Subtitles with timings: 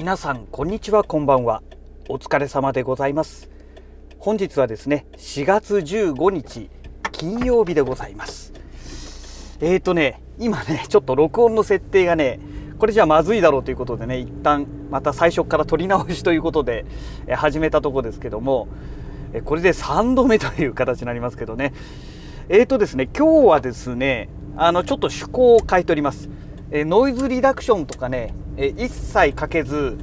[0.00, 1.62] 皆さんこんにちはこんばんは。
[2.08, 3.50] お疲れ様でございます。
[4.18, 6.70] 本日はですね4月15日
[7.12, 8.54] 金曜日でございます。
[9.60, 12.40] えーとね今ねちょっと録音の設定がね
[12.78, 16.86] これじゃまずいだろうということでね一旦また最初から撮り直しということで
[17.36, 18.68] 始めたとこですけども
[19.44, 21.74] これで3度目という形になりますけどね。
[22.48, 26.30] えーとですね今日はですねあのちょっと趣向を変えております。
[26.72, 29.96] えノイズリダクションとかね、え一切かけず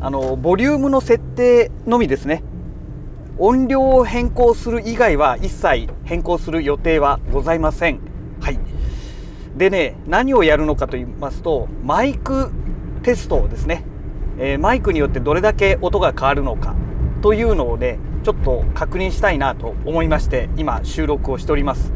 [0.00, 2.42] あのボリュームの設定のみですね。
[3.38, 8.00] 音量を変更する以外は一切変更する予定はございません。
[8.40, 8.58] はい。
[9.56, 12.50] でね何をやるのかと言いますとマイク
[13.02, 13.84] テストですね、
[14.38, 16.74] えー、マイクによってどれだけ音が変わるのか
[17.22, 21.92] というのをねちょっと確認したいなと思いまして今収録をしております、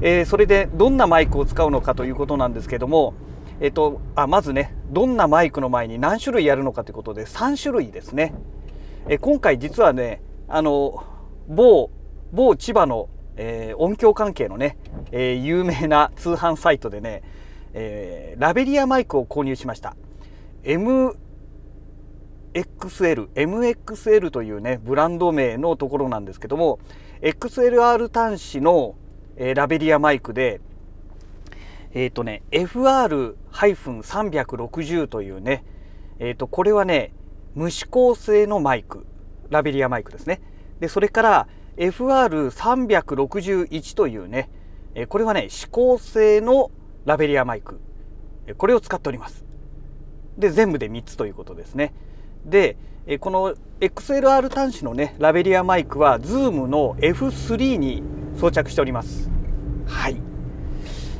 [0.00, 3.14] えー、それでどんなマイクを使うのかということなんですけども
[3.60, 8.34] えっと、あまずねどんなマイクの前に何種類やるのかということで3種類ですね。
[9.08, 11.04] え今回実はねあの
[11.48, 11.90] 某
[12.32, 14.76] 某千葉の、えー、音響関係のね、
[15.12, 17.22] えー、有名な通販サイトでね、
[17.72, 19.96] えー、ラベリアマイクを購入しました。
[20.64, 21.16] MXL、
[23.34, 26.80] MXL というね、ブランド名のところなんですけども、
[27.22, 28.96] XLR 端子の、
[29.36, 30.60] え、ラベリアマイクで、
[31.96, 35.64] えっ、ー、とね、FR-360 というね、
[36.18, 37.14] えっ、ー、と、これはね、
[37.54, 39.06] 無指向性のマイク、
[39.48, 40.42] ラベリアマイクですね。
[40.78, 44.50] で、それから FR361 というね、
[44.94, 46.70] えこれはね、指向性の
[47.06, 47.80] ラベリアマイク、
[48.58, 49.46] これを使っております。
[50.36, 51.94] で、全部で3つということですね。
[52.44, 52.76] で、
[53.20, 58.02] この XLR 端子のね、ラベリアマイクは Zoom の F3 に
[58.38, 59.30] 装着しております。
[59.86, 60.25] はい。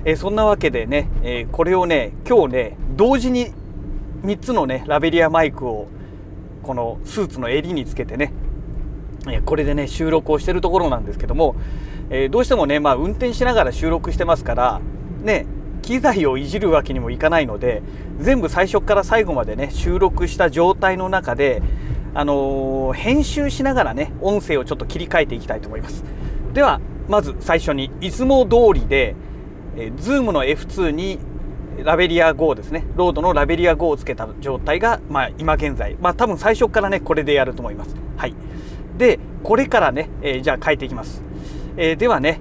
[0.06, 3.52] えー、そんなわけでね、えー、これをね今日ね同時に
[4.22, 5.88] 3つのねラベリアマイクを
[6.62, 8.32] このスーツの襟につけてね、
[9.44, 11.54] これでね収録をしてるところなんですけども、
[12.10, 14.80] えどうしてもねまあ運転しながら収録してますから
[15.22, 15.46] ね
[15.82, 17.82] 機材をいじるわけにもいかないので
[18.18, 21.62] 全部最初から最後までね収録した状態の中で
[22.14, 26.04] あの編集しながらね音声をちょっと切り替えていきたいと思います。
[26.52, 29.14] ではまず最初にいつも通りで
[29.76, 31.18] えー、Zoom の F2 に
[31.84, 32.84] ラベリア GO ですね。
[32.96, 35.96] ロードのラベリア GO をつけた状態が、まあ、今現在。
[36.00, 37.94] まあ多分最初からねこれでやると思います。
[38.16, 38.34] はい。
[38.96, 41.22] でこれからね、えー、じゃあ変えていきます、
[41.76, 42.40] えー、ではね、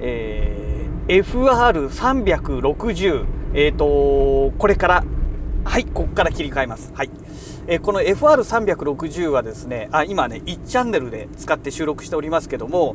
[0.00, 5.04] えー、FR360 えっ、ー、とこれから。
[5.64, 6.92] はいここから切り替えます。
[6.94, 7.10] はい。
[7.66, 12.94] えー、この FR360 はですねあ今ね1チャンネルで使って収録しておりますけども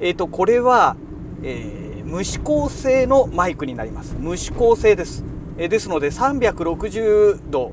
[0.00, 0.96] えっ、ー、とこれは、
[1.44, 1.83] えー
[2.14, 4.14] 無指向性のマイクになります。
[4.16, 5.24] 無指向性です。
[5.58, 7.72] えですので360度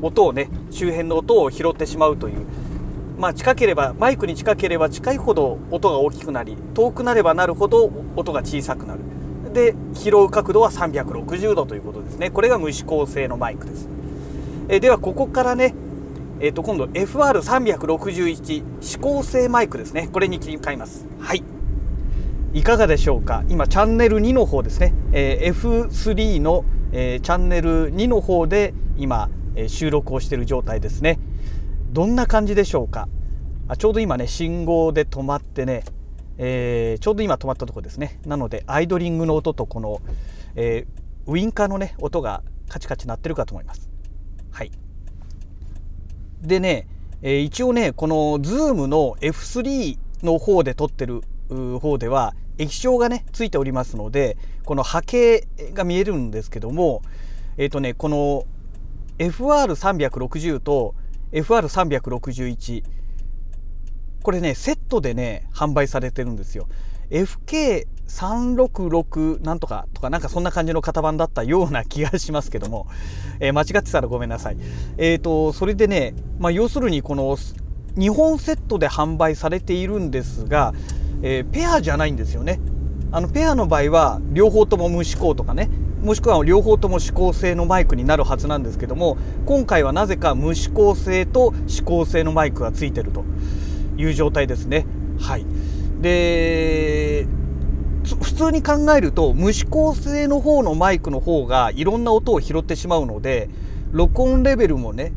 [0.00, 2.46] 音をね周辺の音を拾ってしまうという。
[3.18, 9.00] まあ近ければマイクに近ければ近いほど音が大きくなり遠くなればなるほど音が小さくなる。
[9.52, 12.30] で拾う角度は360度ということですね。
[12.30, 13.90] これが無指向性のマイクです。
[14.70, 15.74] えではここからね
[16.40, 20.08] えー、と今度 FR361 指向性マイクですね。
[20.10, 21.06] これに切り替えます。
[21.20, 21.44] はい。
[22.54, 23.42] いかがでしょうか？
[23.48, 31.18] 今チャンネル2の方ですね、えー、F3 の、えー、チャンネル2の方で今、えー、収録をしている状態ですね。
[31.90, 33.08] どんな感じでしょうか？
[33.66, 35.82] あちょうど今ね信号で止まってね、
[36.38, 38.20] えー、ちょうど今止まったところですね。
[38.24, 40.00] なのでアイドリングの音とこの、
[40.54, 43.90] えー、ウインカーのね音がカチカチ鳴ってるかと思います。
[44.52, 44.70] はい。
[46.40, 46.86] でね、
[47.20, 51.20] えー、一応ねこの Zoom の F3 の方で撮ってる
[51.80, 57.02] 方では液晶がねついておりますのでこの波形が見えるんですけども
[57.56, 58.44] えっ、ー、とねこの
[59.18, 60.94] FR360 と
[61.32, 62.84] FR361
[64.22, 66.66] これねセットでね販売されてるんですよ。
[67.10, 72.86] FK366 なんとかとかなんかそんな感じの型番だったような気がしますけども、
[73.40, 74.56] えー、間違ってたらごめんなさい。
[74.96, 77.36] えっ、ー、とそれでねまあ要するにこの
[77.96, 80.72] 2本セットで販売されているんですが
[81.26, 82.60] えー、ペアじゃないんですよね。
[83.10, 85.70] あのペアの場合は両方とも無指向とかね
[86.02, 89.16] もしくは両方とも指向性のマイクになるはずなんですけども
[89.46, 93.24] 今回はなぜか無指向性と指向性のマイクがついてると
[93.96, 94.84] いう状態ですね。
[95.18, 95.46] はい、
[96.02, 97.26] で
[98.04, 103.48] 普通に考えると無指向性の方のマイクの方がいろんな音を拾ってしまうので
[103.92, 105.12] 録音レベルもね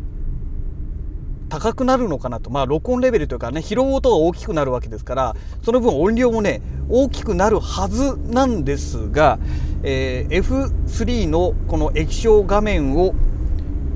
[1.50, 2.50] 高くなるのかなと。
[2.50, 9.40] まあ録音レベルというかね拾う音が大きくなるわけですからその分音量もね大きくなるはずなんですが、
[9.84, 13.14] えー、F3 のこの液晶画面を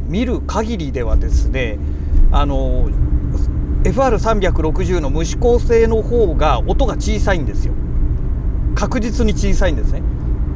[0.07, 1.77] 見る限りではですね
[2.31, 2.89] あの
[3.83, 7.73] FR360 の無指向性の方が音が小さいんですよ。
[8.75, 10.01] 確実に小さいんですね。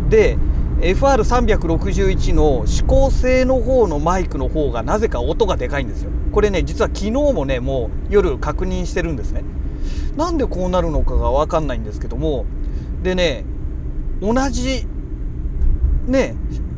[0.09, 0.37] で
[0.81, 6.11] FR361 の指向性の方のマイクの方がなぜか音がでかいんですよ。
[6.31, 9.43] これね実は昨日もねもう夜確認してるんですね。
[10.17, 12.45] なんでこうなるのかが分かんないんですけども。
[13.03, 13.45] でね
[14.21, 14.85] 同じ
[16.07, 16.35] ね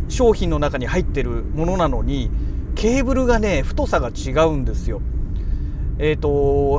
[0.10, 2.30] 商品の中に入ってるものなのに
[2.76, 5.02] ケーブルがね太さが違うんですよ。
[6.00, 6.30] えっ、ー、と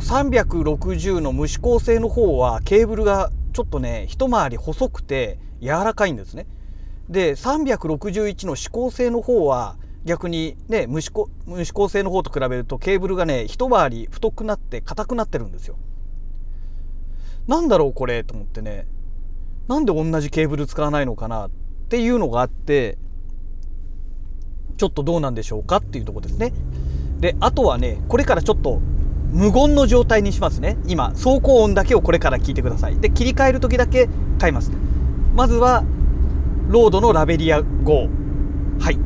[0.04, 6.46] 360の無指向性の方はケーブルがちょっとね一回り細くて柔らかいんですね。
[7.08, 15.76] で361の指向性の方は逆にね無指向無指向性の方と比べるとケーブルがね一回り太くなって硬くなってるんですよ。
[17.46, 18.86] なんだろうこれと思ってね。
[19.68, 21.50] なんで同じケーブル使わないのかなっ
[21.88, 22.98] ていうのがあって
[24.76, 26.52] ちょっとどうなんでしょうかっていうとこですね。
[27.20, 28.80] であとはねこれからちょっと
[29.32, 30.76] 無言の状態にしますね。
[30.86, 32.98] 今走行音だけをこれから聞いてください。
[32.98, 34.08] で切り替える時だけ
[34.40, 34.70] 変えます。
[35.34, 35.84] まずは
[36.68, 38.08] ロードのラベリア号。
[38.78, 38.98] はい。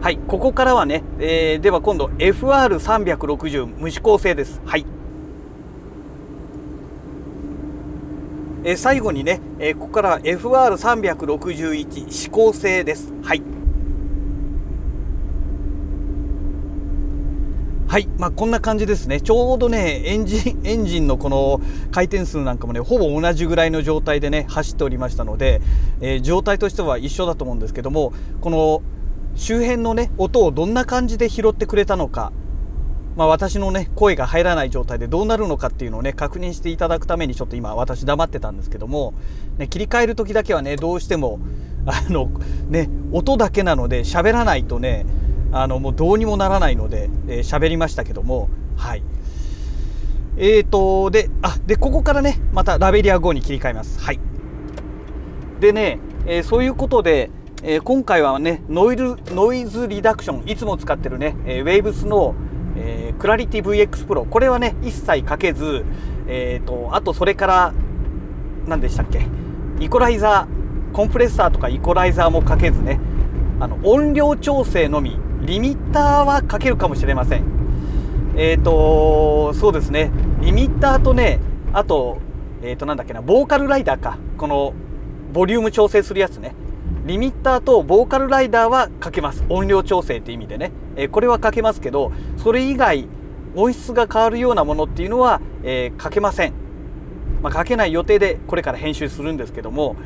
[0.00, 4.60] はいここからはね、えー、では今度 FR360 無指向性です。
[4.64, 4.86] はい。
[8.62, 13.12] えー、最後にね、えー、ここから FR361 指向性です。
[13.24, 13.53] はい。
[17.94, 19.20] はい、まあ、こんな感じですね。
[19.20, 21.60] ちょうどね、エンジン、 エンジンのこの
[21.92, 25.60] 回転数なんかもね、ほぼ同じぐらいの状態でね、走っておりましたので、
[26.00, 28.82] えー、状態としては一緒だと思うんですけども、この
[29.36, 32.32] 周辺のね、音をどんな感じで拾ってくれたのか、
[33.14, 39.14] まあ、私のね、声が入らない状態でどうなるのかっていうのをね、確認していただくために、ちょっと今、私黙ってたんですけども、
[39.56, 41.38] ね、切り替える時だけはね、どうしても、
[41.86, 42.28] あの、
[42.68, 45.06] ね、音だけなので喋らないとね、
[45.54, 49.02] あのもうどうにもならないので喋、えー、りましたけどもはい。
[50.36, 54.00] えーとであでここからねまたラベリア5に切り替えます。
[54.00, 54.18] はい。
[55.60, 57.30] でね、えー、そういうことで、
[57.62, 62.34] えー、今回はねノイルノイズリダクションいつも使ってるね、えー、ウェーブスの、
[62.76, 64.24] えー、クラリティ VX プロ。
[64.24, 65.84] これはね一切かけず
[66.26, 67.74] えーとあとそれから
[68.66, 69.28] 何でしたっけ
[69.78, 72.98] イコライザーコンプレッサーとかイコライザーもかけずね
[73.60, 77.44] あの音量調整のみリミッターはかけるかもしれません。
[78.36, 80.10] えっ、ー、とそうですね。
[80.40, 81.40] リミッターとね
[81.72, 82.18] あと
[82.62, 84.18] えっ、ー、となんだっけなボーカルライダーか。
[84.38, 84.72] この
[85.32, 86.54] ボリューム調整するやつね。
[87.04, 89.44] リミッターとボーカルライダーはかけます。
[89.50, 93.06] 音量調整って意味でね、えー、これはかけますけどそれ以外
[93.54, 96.54] 音質が変わるようなものっていうのは、えー、かけません、
[97.42, 99.96] まあ、かけない予定でこれから編集するんですけども。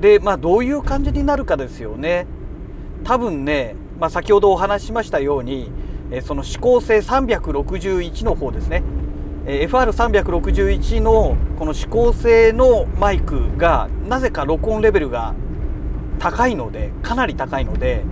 [0.00, 2.26] でまあどういう感じになるかですよね。
[3.04, 5.70] 多分ねまあ、先ほどお話ししましたように、
[6.10, 8.82] えその指向性361の方ですね、
[9.46, 15.34] え FR361 のこの指向性のマイクがなぜか録音レベルが
[16.18, 18.04] 高いのでかなり高いので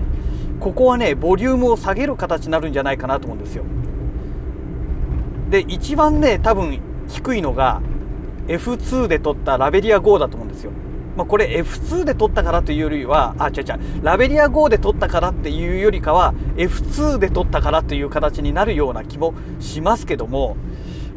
[0.61, 3.65] ここはねボリュームを下げる形になるんじゃないかなと思うんですよ。
[5.51, 7.81] で一番ね多分低いのが
[8.47, 10.73] F2 で撮ったラベリア GO だと思うんですよ。
[11.19, 20.57] まあ、これ F2 で取ったからというよりはあ違う違うラベリア GO で取ったからっていうよりかは F2 で取ったからという形になるような気もしますけども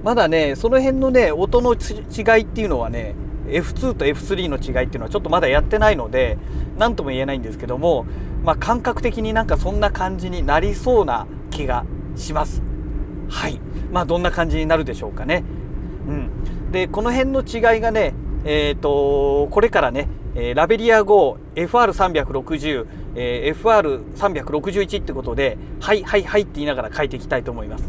[0.04, 3.14] まだねその辺のね音の違いっていうのはね
[3.46, 6.40] F2 と F3 の違いっていうのはちょっとまだやってないので
[6.80, 8.08] 何とも言えないんですけども、
[8.44, 12.64] まあ、感覚的になんかそんな感じになりそうな気がします。
[13.30, 15.44] はいまあどんな感じになるでしょうかね。
[16.08, 27.84] うん、でこの辺の違いがねえーと、これからね、えー、ラベリア GO FR360、えー、FR361 ってことではいはいはいって言いながら書いていきたいと思います。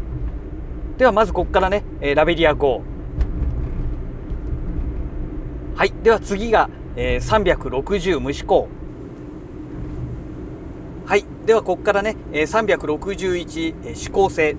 [0.97, 2.83] ではまずここからね、えー、ラベリア GO
[5.75, 8.69] はいでは次が、えー、360無指向
[11.05, 14.55] はいではここからね、えー、361、えー、指向性。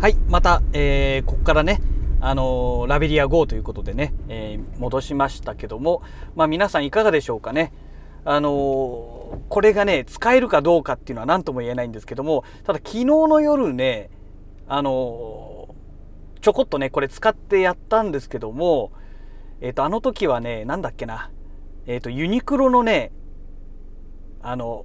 [0.00, 1.80] はいまた、えー、ここからね
[2.20, 6.02] あのラベリア GO ということでね、えー、戻しましたけども、
[6.34, 7.72] まあ、皆さんいかがでしょうかね。
[8.24, 14.10] あのこれがね使えるかどうかっていうのは何とも言えないんですけどもただ昨日の夜ね
[14.66, 15.74] あの
[16.42, 18.92] ちょこっとねこれ使ってやったんですけども
[19.62, 21.30] えっ、ー、とあの時はねなんだっけな
[21.86, 23.12] え、ー、とユニクロのね
[24.42, 24.84] あの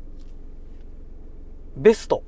[1.76, 2.24] ベスト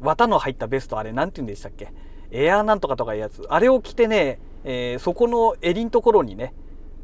[0.00, 1.92] 綿の入ったベストあれ何て言うんでしたっけ？
[2.30, 3.42] エアーなんとかとかいうやつ。
[3.48, 6.54] あれを着てね、えー、そこの襟のところにね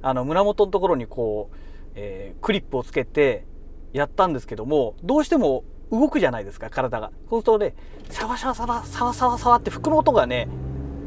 [0.03, 1.57] あの胸元のところにこう、
[1.95, 3.45] えー、クリップをつけて
[3.93, 7.11] やったんですけどもどうしても動くじゃないですか体が。
[7.31, 7.75] そうするとね
[8.11, 10.49] サワサワサワサワサワサワって服の音がね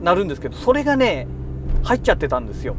[0.01, 1.27] 鳴るんですけどそれがね
[1.83, 2.75] 入っちゃってたんですよ。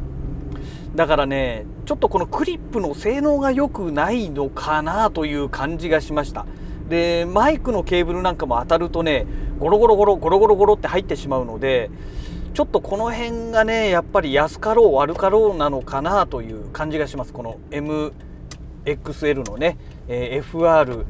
[0.94, 6.47] だからねちょっとこのクリップの性能が良くないのかなという感じがしました。
[6.88, 9.26] でマイクのケーブルなんかも当たるとね
[9.60, 11.90] ゴロゴロゴロゴロゴロゴロって入ってしまうので
[12.54, 19.76] ちょっとこの辺がねやっぱり安かろう悪かろうなのかなという感じがしますこの MXL のね、
[20.08, 21.04] え、FR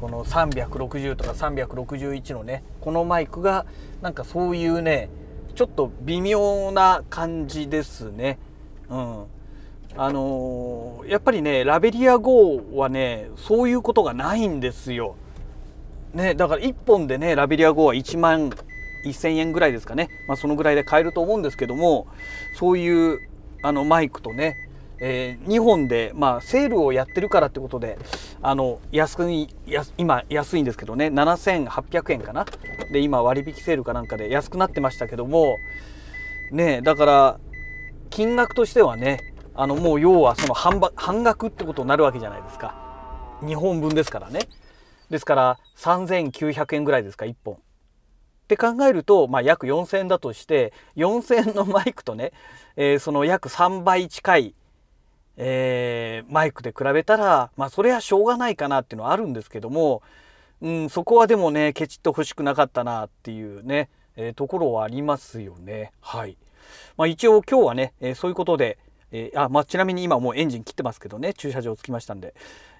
[0.00, 3.66] この360とか361のねこのマイクが
[4.02, 5.10] なんかそういうね
[5.56, 8.38] ちょっと微妙な感じですね。
[8.90, 9.24] うん、
[9.96, 15.16] あのー、やっぱりねラベリア GO はねそういうことがないんですよ。
[16.16, 18.50] ね、だから1本でねラベリア GO は1万
[19.04, 22.06] 1000円ぐらいですかね、まあ、そのぐらいで買えると思うんですけども
[22.58, 23.20] そういう
[23.62, 24.56] あのマイクとね、
[24.98, 27.98] えー、2本で、まあ、セールをやってるからってことで
[28.40, 29.48] あの安い
[29.98, 32.46] 今安いんですけどね7800円かな。
[32.92, 35.58] で今割引セールかなんかで安くなってましたけども
[36.50, 37.40] ねだから
[38.08, 42.74] 金額としてはねあのもう要はその半半額ってことになるわけじゃないですか。
[43.42, 44.40] 2本分ですからね。
[45.10, 47.54] ですから3900円ぐらいですか1本。
[47.54, 47.58] っ
[48.46, 52.32] て考えると、まあ、約4000円だとして4000円のマイクとね、
[52.76, 54.54] えー、その約3倍近い、
[55.36, 60.00] えー、マイクで比べたらまあそれはしょうがないかなっていうのはあるんですけども、
[60.62, 65.90] うん、そこはでもねケチッと欲しくなかったなっていうね、えー、ところはありますよね。
[66.00, 66.36] はい。
[66.96, 68.78] まあ、一応今日はね、えそういうことで、
[69.12, 72.34] えあまあ、ちなみに今もうエンジン切ってますけどね駐車場着きましたんで。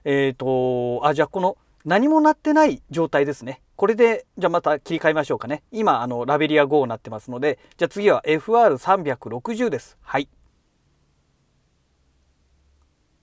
[0.05, 1.57] えっ、とあじゃあこの
[1.87, 3.63] 何もなってない状態ですね。
[3.77, 5.63] これで、じゃあまた切り替えましょうかね。
[5.71, 9.97] 今、あの、ラベリア5になってますので、じゃあ次は FR360 です。
[10.03, 10.29] はい。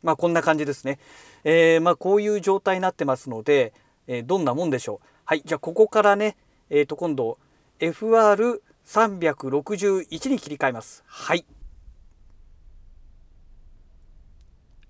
[0.01, 0.97] まあこんな感じですね。
[1.43, 3.73] えー、まあこういう状態になってますので、
[4.07, 5.07] えー、どんなもんでしょう。
[5.25, 5.41] はい。
[5.43, 6.37] じゃあここからね、
[6.69, 7.37] えっ、ー、と今度
[7.79, 11.03] FR361 に切り替えます。
[11.05, 11.45] はい。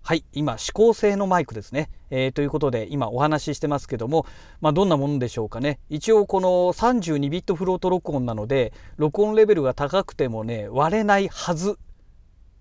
[0.06, 1.90] はい、今、指向性のマイクですね。
[2.10, 4.26] えー、ということで、今お話ししてますけども、
[4.60, 5.80] まあ、どんなものでしょうかね。
[5.90, 11.80] 一応、この32ビットフロート録音なので、録音レベルが高くてもね、割れないはず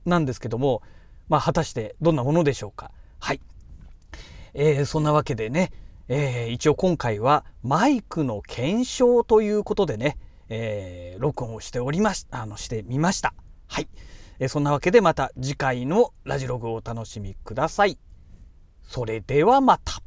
[0.04, 0.82] なんですけども、
[1.28, 2.92] まあ、果たしてどんなものでしょうか。
[3.18, 3.40] はい。
[4.54, 5.72] えー、そんなわけでね、
[6.06, 10.16] えー、一応今回はマイクの検証ということでね、
[10.48, 13.34] え、録音をしておりまし、あの、してみました。
[13.66, 13.88] はい。
[14.44, 17.96] えそんなわけでまた次回のラジログをお楽しみください。
[18.82, 20.02] それではまた。